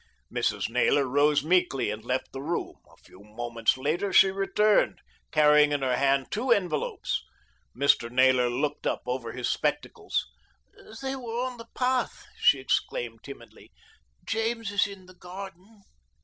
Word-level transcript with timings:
Mrs. 0.33 0.67
Naylor 0.67 1.05
rose 1.05 1.43
meekly 1.43 1.91
and 1.91 2.03
left 2.03 2.31
the 2.31 2.41
room. 2.41 2.73
A 2.91 2.97
few 3.03 3.19
moments 3.23 3.77
later 3.77 4.11
she 4.11 4.31
returned, 4.31 4.99
carrying 5.31 5.71
in 5.71 5.83
her 5.83 5.95
hand 5.95 6.31
two 6.31 6.49
envelopes. 6.49 7.23
Mr. 7.77 8.09
Naylor 8.09 8.49
looked 8.49 8.87
up 8.87 9.03
over 9.05 9.31
his 9.31 9.47
spectacles. 9.47 10.25
"They 11.03 11.15
were 11.15 11.45
on 11.45 11.57
the 11.57 11.67
path," 11.75 12.25
she 12.39 12.57
explained 12.57 13.19
timidly. 13.21 13.71
"James 14.25 14.71
is 14.71 14.87
in 14.87 15.05
the 15.05 15.13
garden." 15.13 15.83